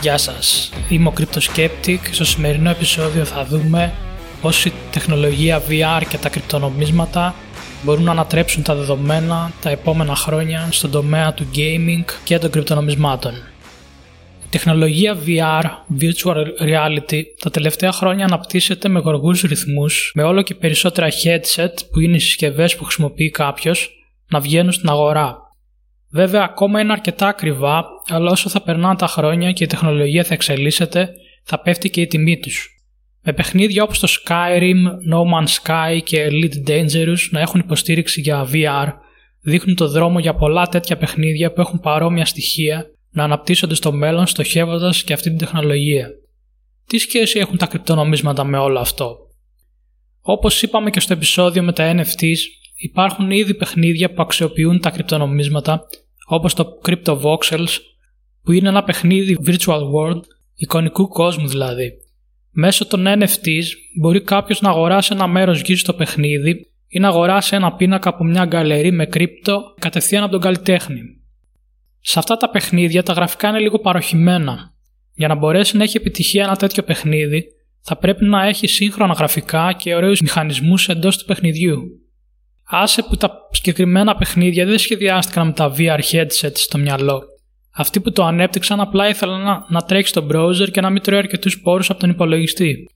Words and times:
Γεια 0.00 0.18
σας, 0.18 0.72
είμαι 0.88 1.08
ο 1.08 1.12
Cryptoskeptic. 1.18 1.98
Στο 2.10 2.24
σημερινό 2.24 2.70
επεισόδιο 2.70 3.24
θα 3.24 3.44
δούμε 3.44 3.92
πώς 4.40 4.64
η 4.64 4.72
τεχνολογία 4.90 5.62
VR 5.68 6.02
και 6.08 6.18
τα 6.18 6.28
κρυπτονομίσματα 6.28 7.34
μπορούν 7.82 8.04
να 8.04 8.10
ανατρέψουν 8.10 8.62
τα 8.62 8.74
δεδομένα 8.74 9.52
τα 9.60 9.70
επόμενα 9.70 10.14
χρόνια 10.14 10.68
στον 10.70 10.90
τομέα 10.90 11.34
του 11.34 11.46
gaming 11.54 12.04
και 12.24 12.38
των 12.38 12.50
κρυπτονομισμάτων. 12.50 13.32
Η 14.44 14.46
τεχνολογία 14.50 15.16
VR, 15.26 15.64
Virtual 16.00 16.44
Reality, 16.62 17.22
τα 17.42 17.50
τελευταία 17.50 17.92
χρόνια 17.92 18.24
αναπτύσσεται 18.24 18.88
με 18.88 19.00
γοργούς 19.00 19.40
ρυθμούς, 19.42 20.12
με 20.14 20.22
όλο 20.22 20.42
και 20.42 20.54
περισσότερα 20.54 21.08
headset 21.08 21.74
που 21.90 22.00
είναι 22.00 22.16
οι 22.16 22.20
συσκευές 22.20 22.76
που 22.76 22.84
χρησιμοποιεί 22.84 23.30
κάποιος 23.30 23.90
να 24.28 24.40
βγαίνουν 24.40 24.72
στην 24.72 24.88
αγορά. 24.88 25.49
Βέβαια 26.10 26.42
ακόμα 26.42 26.80
είναι 26.80 26.92
αρκετά 26.92 27.28
ακριβά, 27.28 27.84
αλλά 28.08 28.30
όσο 28.30 28.48
θα 28.48 28.62
περνάνε 28.62 28.96
τα 28.96 29.06
χρόνια 29.06 29.52
και 29.52 29.64
η 29.64 29.66
τεχνολογία 29.66 30.24
θα 30.24 30.34
εξελίσσεται, 30.34 31.10
θα 31.44 31.60
πέφτει 31.60 31.90
και 31.90 32.00
η 32.00 32.06
τιμή 32.06 32.38
τους. 32.38 32.68
Με 33.22 33.32
παιχνίδια 33.32 33.82
όπως 33.82 33.98
το 33.98 34.08
Skyrim, 34.08 34.84
No 35.12 35.20
Man's 35.34 35.62
Sky 35.62 36.00
και 36.04 36.28
Elite 36.30 36.68
Dangerous 36.70 37.28
να 37.30 37.40
έχουν 37.40 37.60
υποστήριξη 37.60 38.20
για 38.20 38.48
VR, 38.52 38.92
δείχνουν 39.40 39.76
το 39.76 39.88
δρόμο 39.88 40.18
για 40.18 40.34
πολλά 40.34 40.66
τέτοια 40.66 40.96
παιχνίδια 40.96 41.52
που 41.52 41.60
έχουν 41.60 41.80
παρόμοια 41.80 42.24
στοιχεία 42.24 42.86
να 43.10 43.24
αναπτύσσονται 43.24 43.74
στο 43.74 43.92
μέλλον 43.92 44.26
στοχεύοντας 44.26 45.02
και 45.02 45.12
αυτή 45.12 45.28
την 45.28 45.38
τεχνολογία. 45.38 46.08
Τι 46.86 46.98
σχέση 46.98 47.38
έχουν 47.38 47.56
τα 47.56 47.66
κρυπτονομίσματα 47.66 48.44
με 48.44 48.58
όλο 48.58 48.78
αυτό; 48.78 49.16
Όπως 50.20 50.62
είπαμε 50.62 50.90
και 50.90 51.00
στο 51.00 51.12
επεισόδιο 51.12 51.62
με 51.62 51.72
τα 51.72 51.94
NFTs, 51.96 52.36
υπάρχουν 52.82 53.30
ήδη 53.30 53.54
παιχνίδια 53.54 54.12
που 54.12 54.22
αξιοποιούν 54.22 54.80
τα 54.80 54.90
κρυπτονομίσματα 54.90 55.86
όπως 56.26 56.54
το 56.54 56.66
Crypto 56.84 57.20
Voxels 57.20 57.78
που 58.42 58.52
είναι 58.52 58.68
ένα 58.68 58.84
παιχνίδι 58.84 59.38
virtual 59.46 59.80
world, 59.80 60.20
εικονικού 60.54 61.08
κόσμου 61.08 61.48
δηλαδή. 61.48 61.92
Μέσω 62.50 62.86
των 62.86 63.04
NFTs 63.06 63.64
μπορεί 64.00 64.22
κάποιος 64.22 64.60
να 64.60 64.68
αγοράσει 64.68 65.12
ένα 65.12 65.26
μέρος 65.26 65.60
γης 65.60 65.80
στο 65.80 65.94
παιχνίδι 65.94 66.66
ή 66.88 66.98
να 66.98 67.08
αγοράσει 67.08 67.54
ένα 67.54 67.72
πίνακα 67.72 68.08
από 68.08 68.24
μια 68.24 68.44
γκαλερί 68.44 68.92
με 68.92 69.06
κρύπτο 69.06 69.74
κατευθείαν 69.78 70.22
από 70.22 70.32
τον 70.32 70.40
καλλιτέχνη. 70.40 71.00
Σε 72.00 72.18
αυτά 72.18 72.36
τα 72.36 72.50
παιχνίδια 72.50 73.02
τα 73.02 73.12
γραφικά 73.12 73.48
είναι 73.48 73.58
λίγο 73.58 73.78
παροχημένα. 73.78 74.74
Για 75.14 75.28
να 75.28 75.34
μπορέσει 75.34 75.76
να 75.76 75.82
έχει 75.82 75.96
επιτυχία 75.96 76.44
ένα 76.44 76.56
τέτοιο 76.56 76.82
παιχνίδι, 76.82 77.44
θα 77.80 77.96
πρέπει 77.96 78.24
να 78.24 78.46
έχει 78.46 78.66
σύγχρονα 78.66 79.12
γραφικά 79.12 79.72
και 79.72 79.94
ωραίους 79.94 80.20
μηχανισμούς 80.20 80.88
εντός 80.88 81.18
του 81.18 81.24
παιχνιδιού. 81.24 81.82
Άσε 82.70 83.02
που 83.02 83.16
τα 83.16 83.48
συγκεκριμένα 83.50 84.16
παιχνίδια 84.16 84.66
δεν 84.66 84.78
σχεδιάστηκαν 84.78 85.46
με 85.46 85.52
τα 85.52 85.74
VR 85.76 86.00
headsets 86.12 86.54
στο 86.54 86.78
μυαλό. 86.78 87.22
Αυτοί 87.72 88.00
που 88.00 88.12
το 88.12 88.24
ανέπτυξαν 88.24 88.80
απλά 88.80 89.08
ήθελαν 89.08 89.40
να, 89.40 89.66
να 89.68 89.80
τρέξει 89.80 90.10
στο 90.10 90.26
browser 90.30 90.70
και 90.70 90.80
να 90.80 90.90
μην 90.90 91.02
τρώει 91.02 91.18
αρκετούς 91.18 91.60
πόρους 91.60 91.90
από 91.90 92.00
τον 92.00 92.10
υπολογιστή. 92.10 92.90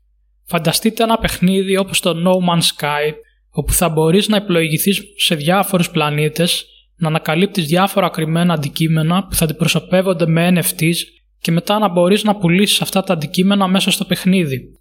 Φανταστείτε 0.47 1.03
ένα 1.03 1.19
παιχνίδι 1.19 1.77
όπως 1.77 2.00
το 2.00 2.11
No 2.11 2.31
Man's 2.31 2.62
Sky, 2.62 3.12
όπου 3.50 3.72
θα 3.72 3.89
μπορείς 3.89 4.28
να 4.28 4.36
επιλογηθεί 4.36 4.92
σε 5.16 5.34
διάφορους 5.34 5.91
πλανήτες, 5.91 6.66
να 6.97 7.09
ανακαλύπτεις 7.09 7.66
διάφορα 7.66 8.09
κρυμμένα 8.09 8.55
αντικείμενα 8.55 9.27
που 9.27 9.34
θα 9.34 9.44
αντιπροσωπεύονται 9.44 10.27
με 10.27 10.53
NFTs 10.55 10.97
και 11.41 11.50
μετά 11.50 11.78
να 11.78 11.88
μπορείς 11.88 12.25
να 12.25 12.36
πουλήσεις 12.36 12.81
αυτά 12.81 13.03
τα 13.03 13.12
αντικείμενα 13.12 13.69
μέσα 13.69 13.91
στο 13.91 14.05
παιχνίδι. 14.05 14.78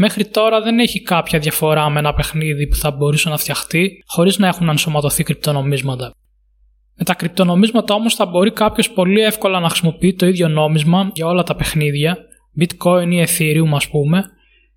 Μέχρι 0.00 0.26
τώρα 0.26 0.60
δεν 0.60 0.78
έχει 0.78 1.02
κάποια 1.02 1.38
διαφορά 1.38 1.90
με 1.90 1.98
ένα 1.98 2.14
παιχνίδι 2.14 2.66
που 2.66 2.76
θα 2.76 2.90
μπορούσε 2.90 3.28
να 3.28 3.36
φτιαχτεί 3.36 4.02
χωρίς 4.06 4.38
να 4.38 4.46
έχουν 4.46 4.68
ενσωματωθεί 4.68 5.22
κρυπτονομίσματα. 5.22 6.14
Με 6.94 7.04
τα 7.04 7.14
κρυπτονομίσματα 7.14 7.94
όμως 7.94 8.14
θα 8.14 8.26
μπορεί 8.26 8.52
κάποιος 8.52 8.90
πολύ 8.90 9.20
εύκολα 9.20 9.60
να 9.60 9.68
χρησιμοποιεί 9.68 10.14
το 10.14 10.26
ίδιο 10.26 10.48
νόμισμα 10.48 11.10
για 11.14 11.26
όλα 11.26 11.42
τα 11.42 11.54
παιχνίδια, 11.56 12.16
bitcoin 12.60 13.06
ή 13.10 13.26
ethereum 13.26 13.70
ας 13.74 13.88
πούμε, 13.88 14.24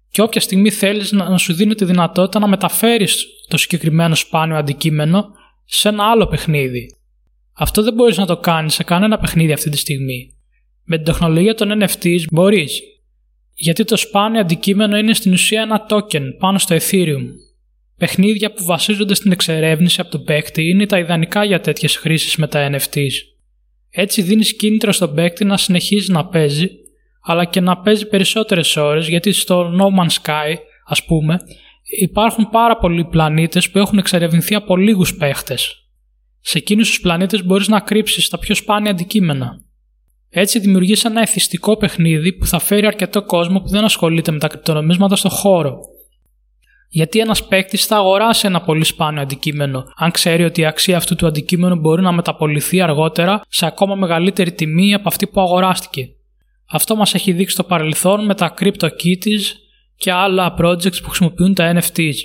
και 0.10 0.22
όποια 0.22 0.42
στιγμή 0.42 0.70
θέλεις 0.70 1.12
να 1.12 1.38
σου 1.38 1.54
δίνει 1.54 1.76
τη 1.76 1.86
δυνατότητα 1.86 2.40
να 2.40 2.48
μεταφέρεις 2.48 3.26
το 3.48 3.58
συγκεκριμένο 3.58 4.16
σπάνιο 4.16 4.58
αντικείμενο 4.58 5.26
σε 5.66 5.90
ένα 5.90 6.04
άλλο 6.04 6.28
παιχνίδι. 6.28 6.86
Αυτό 7.54 7.84
δεν 7.84 7.94
μπορείς 7.94 8.18
να 8.18 8.26
το 8.26 8.38
κάνεις 8.38 8.74
σε 8.74 8.84
κανένα 8.84 9.18
παιχνίδι 9.18 9.52
αυτή 9.52 9.70
τη 9.70 9.78
στιγμή. 9.78 10.36
Με 10.84 10.96
την 10.96 11.06
τεχνολογία 11.06 11.56
των 11.56 11.82
NFTs 11.82 12.22
μπορείς, 12.32 12.82
γιατί 13.54 13.84
το 13.84 13.98
σπάνιο 13.98 14.40
αντικείμενο 14.40 14.98
είναι 14.98 15.14
στην 15.14 15.32
ουσία 15.34 15.62
ένα 15.62 15.86
token 15.90 16.24
πάνω 16.40 16.58
στο 16.58 16.76
Ethereum. 16.76 17.26
Παιχνίδια 17.98 18.54
που 18.54 18.64
βασίζονται 18.64 19.14
στην 19.14 19.32
εξερεύνηση 19.32 20.02
από 20.02 20.10
τον 20.10 20.24
παίκτη 20.24 20.70
είναι 20.70 20.86
τα 20.86 21.00
ιδανικά 21.00 21.44
για 21.44 21.62
τέτοιες 21.62 21.96
χρήσεις 21.96 22.36
με 22.36 22.48
τα 22.48 22.70
NFTs. 22.72 23.12
Έτσι 23.90 24.22
δίνεις 24.22 24.56
κίνητρο 24.56 24.92
στον 24.92 25.14
παίκτη 25.14 25.46
να 25.46 25.58
συνεχίζει 25.58 26.12
να 26.12 26.26
παίζει, 26.26 26.70
αλλά 27.22 27.46
και 27.46 27.62
να 27.62 27.78
παίζει 27.78 28.08
περισσότερες 28.08 28.76
ώρες 28.76 29.08
γιατί 29.08 29.32
στο 29.32 29.72
No 29.80 30.00
Man's 30.00 30.22
Sky, 30.22 30.56
ας 30.86 31.06
πούμε, 31.06 31.40
υπάρχουν 32.00 32.50
πάρα 32.50 32.78
πολλοί 32.78 33.06
πλανήτες 33.06 33.70
που 33.70 33.78
έχουν 33.78 33.98
εξερευνηθεί 33.98 34.56
από 34.56 34.78
λίγους 34.78 35.16
παίχτες. 35.16 35.76
Σε 36.40 36.58
εκείνους 36.58 36.88
τους 36.88 37.00
πλανήτες 37.00 37.46
μπορείς 37.46 37.68
να 37.68 37.80
κρύψεις 37.80 38.30
τα 38.30 38.40
πιο 38.40 38.56
σπάνια 38.56 38.92
αντικείμενα. 38.92 39.66
Έτσι 40.34 40.60
δημιουργείς 40.60 41.06
ένα 41.06 41.22
εθιστικό 41.22 41.78
παιχνίδι 41.78 42.34
που 42.34 42.46
θα 42.46 42.60
φέρει 42.60 42.86
αρκετό 42.86 43.24
κόσμο 43.24 43.60
που 43.60 43.68
δεν 43.68 43.84
ασχολείται 43.84 44.32
με 44.32 44.40
τα 44.40 44.48
κρυπτονομίσματα 44.48 45.16
στο 45.16 45.30
χώρο. 45.30 45.80
Γιατί 46.90 47.20
ένας 47.20 47.48
παίκτης 47.48 47.86
θα 47.86 47.96
αγοράσει 47.96 48.48
ένα 48.48 48.62
πολύ 48.62 48.84
σπάνιο 48.84 49.22
αντικείμενο, 49.22 49.84
αν 49.96 50.12
ξέρει 50.12 50.44
ότι 50.44 50.62
η 50.62 50.66
αξία 50.66 50.98
αυτού 50.98 51.16
του 51.16 51.28
αντικείμενου 51.28 51.76
μπορεί 51.76 52.02
να 52.02 52.12
μεταπολυθεί 52.12 52.82
αργότερα 52.82 53.42
σε 53.50 53.66
ακόμα 53.66 53.96
μεγαλύτερη 53.96 54.52
τιμή 54.52 54.94
από 54.94 55.08
αυτή 55.08 55.28
που 55.28 55.42
αγοράστηκε. 55.42 56.08
Αυτό 56.72 56.96
μας 56.96 57.14
έχει 57.14 57.32
δείξει 57.32 57.54
στο 57.54 57.64
παρελθόν 57.64 58.26
με 58.26 58.36
τα 58.36 58.54
CryptoKitties 58.60 59.44
και 59.98 60.12
άλλα 60.12 60.56
projects 60.60 61.02
που 61.02 61.10
χρησιμοποιούν 61.10 61.54
τα 61.54 61.74
NFTs. 61.76 62.16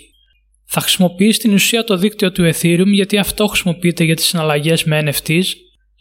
Θα 0.66 0.80
χρησιμοποιήσει 0.80 1.38
την 1.38 1.52
ουσία 1.52 1.84
το 1.84 1.96
δίκτυο 1.96 2.32
του 2.32 2.50
Ethereum 2.52 2.86
γιατί 2.86 3.18
αυτό 3.18 3.46
χρησιμοποιείται 3.46 4.04
για 4.04 4.16
τις 4.16 4.24
συναλλαγές 4.24 4.84
με 4.84 5.02
NFTs 5.04 5.44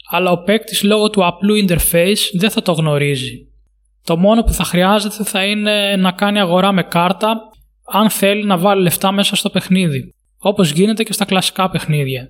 αλλά 0.09 0.31
ο 0.31 0.43
παίκτης 0.43 0.83
λόγω 0.83 1.09
του 1.09 1.25
απλού 1.25 1.65
interface 1.67 2.29
δεν 2.33 2.49
θα 2.49 2.61
το 2.61 2.71
γνωρίζει. 2.71 3.47
Το 4.03 4.17
μόνο 4.17 4.43
που 4.43 4.53
θα 4.53 4.63
χρειάζεται 4.63 5.23
θα 5.23 5.45
είναι 5.45 5.95
να 5.95 6.11
κάνει 6.11 6.39
αγορά 6.39 6.71
με 6.71 6.83
κάρτα 6.83 7.39
αν 7.91 8.09
θέλει 8.09 8.45
να 8.45 8.57
βάλει 8.57 8.81
λεφτά 8.81 9.11
μέσα 9.11 9.35
στο 9.35 9.49
παιχνίδι, 9.49 10.13
όπως 10.37 10.71
γίνεται 10.71 11.03
και 11.03 11.13
στα 11.13 11.25
κλασικά 11.25 11.69
παιχνίδια. 11.69 12.29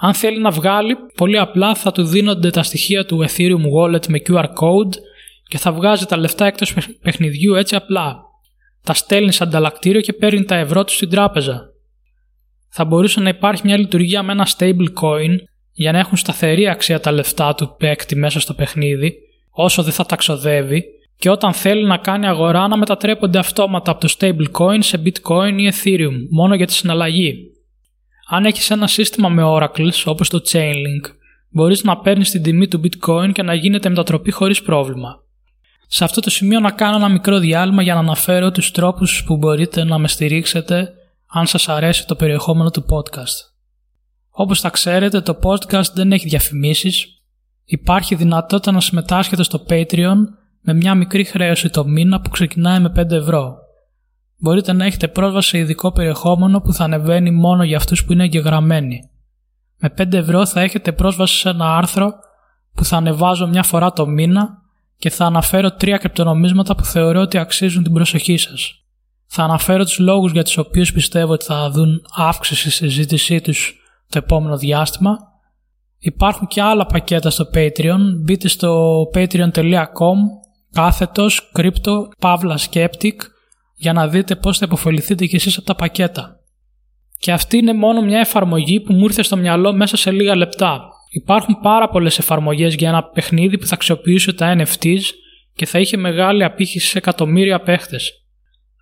Αν 0.00 0.14
θέλει 0.14 0.40
να 0.40 0.50
βγάλει, 0.50 0.96
πολύ 1.16 1.38
απλά 1.38 1.74
θα 1.74 1.92
του 1.92 2.04
δίνονται 2.04 2.50
τα 2.50 2.62
στοιχεία 2.62 3.04
του 3.04 3.24
Ethereum 3.28 3.62
Wallet 3.78 4.06
με 4.06 4.20
QR 4.28 4.44
code 4.44 4.94
και 5.48 5.58
θα 5.58 5.72
βγάζει 5.72 6.06
τα 6.06 6.16
λεφτά 6.16 6.46
εκτός 6.46 6.74
παιχνιδιού 7.02 7.54
έτσι 7.54 7.76
απλά. 7.76 8.16
Τα 8.82 8.94
στέλνει 8.94 9.32
σε 9.32 9.42
ανταλλακτήριο 9.42 10.00
και 10.00 10.12
παίρνει 10.12 10.44
τα 10.44 10.56
ευρώ 10.56 10.84
του 10.84 10.92
στην 10.92 11.10
τράπεζα. 11.10 11.60
Θα 12.68 12.84
μπορούσε 12.84 13.20
να 13.20 13.28
υπάρχει 13.28 13.62
μια 13.64 13.78
λειτουργία 13.78 14.22
με 14.22 14.32
ένα 14.32 14.46
stable 14.56 14.86
coin 15.00 15.36
για 15.78 15.92
να 15.92 15.98
έχουν 15.98 16.16
σταθερή 16.16 16.68
αξία 16.68 17.00
τα 17.00 17.12
λεφτά 17.12 17.54
του 17.54 17.74
παίκτη 17.78 18.16
μέσα 18.16 18.40
στο 18.40 18.54
παιχνίδι, 18.54 19.14
όσο 19.50 19.82
δεν 19.82 19.92
θα 19.92 20.06
τα 20.06 20.16
ξοδεύει, 20.16 20.84
και 21.18 21.30
όταν 21.30 21.52
θέλει 21.52 21.86
να 21.86 21.96
κάνει 21.96 22.26
αγορά 22.26 22.68
να 22.68 22.76
μετατρέπονται 22.76 23.38
αυτόματα 23.38 23.90
από 23.90 24.00
το 24.00 24.14
stablecoin 24.18 24.78
σε 24.78 25.02
bitcoin 25.04 25.52
ή 25.56 25.72
ethereum, 25.72 26.14
μόνο 26.30 26.54
για 26.54 26.66
τη 26.66 26.72
συναλλαγή. 26.72 27.36
Αν 28.28 28.44
έχεις 28.44 28.70
ένα 28.70 28.86
σύστημα 28.86 29.28
με 29.28 29.42
oracles 29.46 30.02
όπως 30.04 30.28
το 30.28 30.40
Chainlink, 30.52 31.10
μπορείς 31.50 31.84
να 31.84 31.98
παίρνεις 31.98 32.30
την 32.30 32.42
τιμή 32.42 32.68
του 32.68 32.80
bitcoin 32.84 33.30
και 33.32 33.42
να 33.42 33.54
γίνεται 33.54 33.88
μετατροπή 33.88 34.30
χωρίς 34.30 34.62
πρόβλημα. 34.62 35.24
Σε 35.86 36.04
αυτό 36.04 36.20
το 36.20 36.30
σημείο 36.30 36.60
να 36.60 36.70
κάνω 36.70 36.96
ένα 36.96 37.08
μικρό 37.08 37.38
διάλειμμα 37.38 37.82
για 37.82 37.94
να 37.94 38.00
αναφέρω 38.00 38.50
τους 38.50 38.70
τρόπους 38.70 39.24
που 39.26 39.36
μπορείτε 39.36 39.84
να 39.84 39.98
με 39.98 40.08
στηρίξετε 40.08 40.92
αν 41.26 41.46
σας 41.46 41.68
αρέσει 41.68 42.06
το 42.06 42.14
περιεχόμενο 42.14 42.70
του 42.70 42.84
podcast. 42.90 43.55
Όπως 44.38 44.60
θα 44.60 44.70
ξέρετε 44.70 45.20
το 45.20 45.38
podcast 45.42 45.92
δεν 45.94 46.12
έχει 46.12 46.28
διαφημίσεις. 46.28 47.06
Υπάρχει 47.64 48.14
δυνατότητα 48.14 48.72
να 48.72 48.80
συμμετάσχετε 48.80 49.42
στο 49.42 49.64
Patreon 49.68 50.16
με 50.60 50.74
μια 50.74 50.94
μικρή 50.94 51.24
χρέωση 51.24 51.68
το 51.70 51.84
μήνα 51.84 52.20
που 52.20 52.30
ξεκινάει 52.30 52.80
με 52.80 52.92
5 52.96 53.10
ευρώ. 53.10 53.56
Μπορείτε 54.38 54.72
να 54.72 54.84
έχετε 54.84 55.08
πρόσβαση 55.08 55.48
σε 55.48 55.58
ειδικό 55.58 55.92
περιεχόμενο 55.92 56.60
που 56.60 56.72
θα 56.72 56.84
ανεβαίνει 56.84 57.30
μόνο 57.30 57.64
για 57.64 57.76
αυτούς 57.76 58.04
που 58.04 58.12
είναι 58.12 58.24
εγγεγραμμένοι. 58.24 59.10
Με 59.76 59.94
5 59.98 60.12
ευρώ 60.12 60.46
θα 60.46 60.60
έχετε 60.60 60.92
πρόσβαση 60.92 61.36
σε 61.36 61.48
ένα 61.48 61.76
άρθρο 61.76 62.12
που 62.74 62.84
θα 62.84 62.96
ανεβάζω 62.96 63.46
μια 63.46 63.62
φορά 63.62 63.92
το 63.92 64.06
μήνα 64.06 64.48
και 64.96 65.10
θα 65.10 65.24
αναφέρω 65.24 65.72
τρία 65.72 65.96
κρυπτονομίσματα 65.96 66.74
που 66.74 66.84
θεωρώ 66.84 67.20
ότι 67.20 67.38
αξίζουν 67.38 67.82
την 67.82 67.92
προσοχή 67.92 68.36
σας. 68.36 68.84
Θα 69.26 69.42
αναφέρω 69.42 69.84
τους 69.84 69.98
λόγους 69.98 70.32
για 70.32 70.44
τους 70.44 70.56
οποίους 70.56 70.92
πιστεύω 70.92 71.32
ότι 71.32 71.44
θα 71.44 71.70
δουν 71.70 72.02
αύξηση 72.16 72.70
στη 72.70 72.88
συζήτησή 72.88 73.40
τους 73.40 73.80
το 74.08 74.18
επόμενο 74.18 74.58
διάστημα. 74.58 75.16
Υπάρχουν 75.98 76.46
και 76.46 76.62
άλλα 76.62 76.86
πακέτα 76.86 77.30
στο 77.30 77.44
Patreon. 77.54 78.00
Μπείτε 78.24 78.48
στο 78.48 79.02
patreon.com 79.14 80.16
κάθετος 80.72 81.52
crypto 81.56 82.08
παύλα 82.18 82.58
skeptic 82.70 83.14
για 83.74 83.92
να 83.92 84.08
δείτε 84.08 84.36
πώς 84.36 84.58
θα 84.58 84.64
υποφεληθείτε 84.66 85.26
κι 85.26 85.36
εσείς 85.36 85.56
από 85.56 85.66
τα 85.66 85.74
πακέτα. 85.74 86.40
Και 87.18 87.32
αυτή 87.32 87.56
είναι 87.56 87.72
μόνο 87.72 88.02
μια 88.02 88.18
εφαρμογή 88.18 88.80
που 88.80 88.92
μου 88.92 89.04
ήρθε 89.04 89.22
στο 89.22 89.36
μυαλό 89.36 89.72
μέσα 89.72 89.96
σε 89.96 90.10
λίγα 90.10 90.36
λεπτά. 90.36 90.88
Υπάρχουν 91.10 91.58
πάρα 91.62 91.88
πολλές 91.88 92.18
εφαρμογές 92.18 92.74
για 92.74 92.88
ένα 92.88 93.04
παιχνίδι 93.04 93.58
που 93.58 93.66
θα 93.66 93.74
αξιοποιήσω 93.74 94.34
τα 94.34 94.56
NFTs 94.58 95.00
και 95.54 95.66
θα 95.66 95.78
είχε 95.78 95.96
μεγάλη 95.96 96.44
απήχηση 96.44 96.86
σε 96.86 96.98
εκατομμύρια 96.98 97.60
παίχτες. 97.60 98.12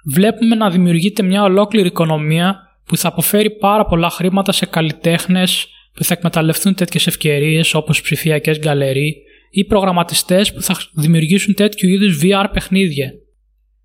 Βλέπουμε 0.07 0.55
να 0.55 0.71
δημιουργείται 0.71 1.23
μια 1.23 1.43
ολόκληρη 1.43 1.87
οικονομία 1.87 2.64
που 2.87 2.97
θα 2.97 3.09
αποφέρει 3.09 3.51
πάρα 3.51 3.87
πολλά 3.87 4.11
χρήματα 4.11 4.53
σε 4.53 4.67
καλλιτέχνες 4.67 5.69
που 5.95 6.05
θα 6.05 6.15
εκμεταλλευτούν 6.15 6.75
τέτοιες 6.75 7.07
ευκαιρίες 7.07 7.75
όπως 7.75 8.03
ψηφιακές 8.03 8.59
γκαλερί 8.59 9.17
ή 9.51 9.65
προγραμματιστές 9.65 10.53
που 10.53 10.63
θα 10.63 10.77
δημιουργήσουν 10.93 11.55
τέτοιου 11.55 11.89
είδους 11.89 12.21
VR 12.23 12.47
παιχνίδια. 12.53 13.13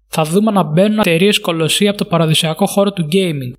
Θα 0.08 0.24
δούμε 0.24 0.52
να 0.52 0.64
μπαίνουν 0.64 1.00
εταιρείες 1.00 1.40
κολοσσία 1.40 1.90
από 1.90 1.98
το 1.98 2.06
παραδοσιακό 2.06 2.66
χώρο 2.66 2.92
του 2.92 3.08
gaming. 3.12 3.54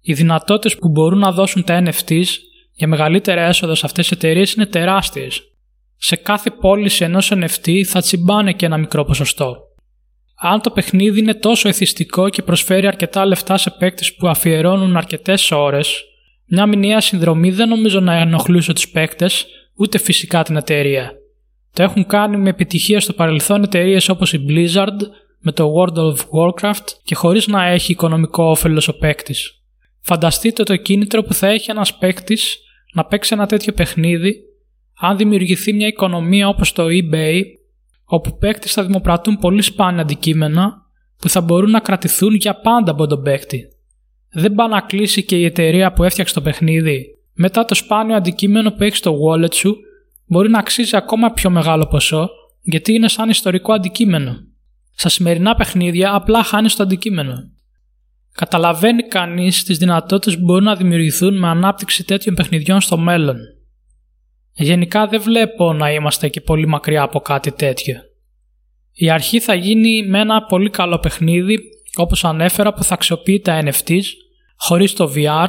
Οι 0.00 0.12
δυνατότητες 0.12 0.76
που 0.76 0.88
μπορούν 0.88 1.18
να 1.18 1.32
δώσουν 1.32 1.64
τα 1.64 1.82
NFTs 1.84 2.24
για 2.72 2.88
μεγαλύτερα 2.88 3.42
έσοδα 3.42 3.74
σε 3.74 3.86
αυτές 3.86 4.08
τις 4.08 4.16
εταιρείες 4.16 4.52
είναι 4.52 4.66
τεράστιες. 4.66 5.42
Σε 5.96 6.16
κάθε 6.16 6.50
πώληση 6.50 7.04
ενός 7.04 7.32
NFT 7.34 7.82
θα 7.82 8.00
τσιμπάνε 8.00 8.52
και 8.52 8.66
ένα 8.66 8.78
μικρό 8.78 9.04
ποσοστό. 9.04 9.56
Αν 10.36 10.60
το 10.60 10.70
παιχνίδι 10.70 11.18
είναι 11.18 11.34
τόσο 11.34 11.68
εθιστικό 11.68 12.28
και 12.28 12.42
προσφέρει 12.42 12.86
αρκετά 12.86 13.26
λεφτά 13.26 13.56
σε 13.56 13.70
παίκτες 13.70 14.14
που 14.14 14.28
αφιερώνουν 14.28 14.96
αρκετές 14.96 15.50
ώρες, 15.50 16.04
μια 16.46 16.66
μηνιαία 16.66 17.00
συνδρομή 17.00 17.50
δεν 17.50 17.68
νομίζω 17.68 18.00
να 18.00 18.14
ενοχλούσε 18.14 18.72
τους 18.72 18.88
παίκτες, 18.88 19.46
ούτε 19.76 19.98
φυσικά 19.98 20.42
την 20.42 20.56
εταιρεία. 20.56 21.12
Το 21.72 21.82
έχουν 21.82 22.06
κάνει 22.06 22.36
με 22.36 22.48
επιτυχία 22.48 23.00
στο 23.00 23.12
παρελθόν 23.12 23.62
εταιρείες 23.62 24.08
όπως 24.08 24.32
η 24.32 24.44
Blizzard 24.48 24.98
με 25.38 25.52
το 25.52 25.72
World 25.74 25.96
of 25.96 26.16
Warcraft 26.16 26.86
και 27.02 27.14
χωρίς 27.14 27.46
να 27.46 27.66
έχει 27.66 27.92
οικονομικό 27.92 28.44
όφελος 28.44 28.88
ο 28.88 28.98
παίκτης. 28.98 29.62
Φανταστείτε 30.00 30.62
το 30.62 30.76
κίνητρο 30.76 31.22
που 31.22 31.34
θα 31.34 31.46
έχει 31.46 31.70
ένας 31.70 31.94
παίκτης 31.94 32.58
να 32.92 33.04
παίξει 33.04 33.34
ένα 33.34 33.46
τέτοιο 33.46 33.72
παιχνίδι 33.72 34.36
αν 35.00 35.16
δημιουργηθεί 35.16 35.72
μια 35.72 35.86
οικονομία 35.86 36.48
όπως 36.48 36.72
το 36.72 36.84
eBay 36.84 37.40
όπου 38.04 38.38
παίκτες 38.38 38.72
θα 38.72 38.84
δημοπρατούν 38.84 39.38
πολύ 39.38 39.62
σπάνια 39.62 40.02
αντικείμενα 40.02 40.82
που 41.16 41.28
θα 41.28 41.40
μπορούν 41.40 41.70
να 41.70 41.80
κρατηθούν 41.80 42.34
για 42.34 42.54
πάντα 42.54 42.90
από 42.90 43.06
τον 43.06 43.22
παίκτη. 43.22 43.68
Δεν 44.32 44.54
πάει 44.54 44.68
να 44.68 44.80
κλείσει 44.80 45.24
και 45.24 45.36
η 45.36 45.44
εταιρεία 45.44 45.92
που 45.92 46.04
έφτιαξε 46.04 46.34
το 46.34 46.40
παιχνίδι 46.40 47.14
μετά 47.34 47.64
το 47.64 47.74
σπάνιο 47.74 48.16
αντικείμενο 48.16 48.70
που 48.70 48.82
έχει 48.82 48.96
στο 48.96 49.16
wallet 49.26 49.54
σου 49.54 49.76
μπορεί 50.26 50.50
να 50.50 50.58
αξίζει 50.58 50.96
ακόμα 50.96 51.32
πιο 51.32 51.50
μεγάλο 51.50 51.86
ποσό 51.86 52.28
γιατί 52.60 52.92
είναι 52.92 53.08
σαν 53.08 53.28
ιστορικό 53.28 53.72
αντικείμενο. 53.72 54.36
Στα 54.94 55.08
σημερινά 55.08 55.54
παιχνίδια 55.54 56.14
απλά 56.14 56.42
χάνεις 56.42 56.76
το 56.76 56.82
αντικείμενο. 56.82 57.34
Καταλαβαίνει 58.32 59.02
κανείς 59.02 59.64
τις 59.64 59.78
δυνατότητες 59.78 60.38
που 60.38 60.44
μπορούν 60.44 60.64
να 60.64 60.76
δημιουργηθούν 60.76 61.38
με 61.38 61.48
ανάπτυξη 61.48 62.04
τέτοιων 62.04 62.34
παιχνιδιών 62.34 62.80
στο 62.80 62.98
μέλλον. 62.98 63.36
Γενικά 64.56 65.06
δεν 65.06 65.20
βλέπω 65.20 65.72
να 65.72 65.92
είμαστε 65.92 66.28
και 66.28 66.40
πολύ 66.40 66.66
μακριά 66.66 67.02
από 67.02 67.20
κάτι 67.20 67.52
τέτοιο. 67.52 67.96
Η 68.92 69.10
αρχή 69.10 69.40
θα 69.40 69.54
γίνει 69.54 70.06
με 70.06 70.20
ένα 70.20 70.42
πολύ 70.42 70.70
καλό 70.70 70.98
παιχνίδι 70.98 71.58
όπως 71.96 72.24
ανέφερα 72.24 72.74
που 72.74 72.84
θα 72.84 72.94
αξιοποιεί 72.94 73.40
τα 73.40 73.62
NFTs 73.64 74.02
χωρίς 74.56 74.92
το 74.92 75.12
VR, 75.16 75.48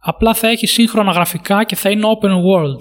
απλά 0.00 0.34
θα 0.34 0.48
έχει 0.48 0.66
σύγχρονα 0.66 1.12
γραφικά 1.12 1.64
και 1.64 1.76
θα 1.76 1.90
είναι 1.90 2.06
open 2.20 2.30
world. 2.30 2.80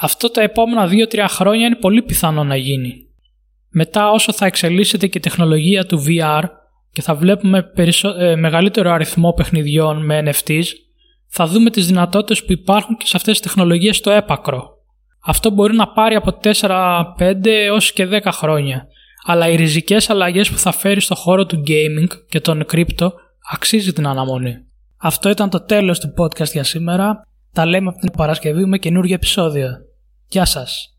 Αυτό 0.00 0.30
τα 0.30 0.42
επόμενα 0.42 0.90
2-3 1.12 1.24
χρόνια 1.28 1.66
είναι 1.66 1.76
πολύ 1.76 2.02
πιθανό 2.02 2.44
να 2.44 2.56
γίνει. 2.56 2.94
Μετά 3.68 4.10
όσο 4.10 4.32
θα 4.32 4.46
εξελίσσεται 4.46 5.06
και 5.06 5.18
η 5.18 5.20
τεχνολογία 5.20 5.84
του 5.84 6.04
VR 6.08 6.42
και 6.92 7.02
θα 7.02 7.14
βλέπουμε 7.14 7.72
ε, 8.18 8.36
μεγαλύτερο 8.36 8.90
αριθμό 8.90 9.32
παιχνιδιών 9.32 10.04
με 10.04 10.22
NFTs, 10.24 10.64
θα 11.34 11.46
δούμε 11.46 11.70
τις 11.70 11.86
δυνατότητες 11.86 12.44
που 12.44 12.52
υπάρχουν 12.52 12.96
και 12.96 13.06
σε 13.06 13.16
αυτές 13.16 13.40
τις 13.40 13.48
τεχνολογίες 13.48 13.96
στο 13.96 14.10
έπακρο. 14.10 14.70
Αυτό 15.24 15.50
μπορεί 15.50 15.74
να 15.74 15.88
πάρει 15.88 16.14
από 16.14 16.38
4, 16.42 17.04
5 17.18 17.46
έως 17.46 17.92
και 17.92 18.06
10 18.06 18.20
χρόνια, 18.32 18.86
αλλά 19.24 19.48
οι 19.48 19.56
ριζικές 19.56 20.10
αλλαγές 20.10 20.50
που 20.50 20.58
θα 20.58 20.72
φέρει 20.72 21.00
στο 21.00 21.14
χώρο 21.14 21.46
του 21.46 21.62
gaming 21.66 22.06
και 22.28 22.40
των 22.40 22.64
crypto 22.72 23.08
αξίζει 23.52 23.92
την 23.92 24.06
αναμονή. 24.06 24.54
Αυτό 24.96 25.28
ήταν 25.28 25.50
το 25.50 25.64
τέλος 25.64 26.00
του 26.00 26.14
podcast 26.18 26.50
για 26.52 26.64
σήμερα. 26.64 27.26
Τα 27.52 27.66
λέμε 27.66 27.88
από 27.88 27.98
την 27.98 28.10
Παρασκευή 28.10 28.64
με 28.64 28.78
καινούργιο 28.78 29.14
επεισόδιο. 29.14 29.68
Γεια 30.28 30.44
σας! 30.44 30.91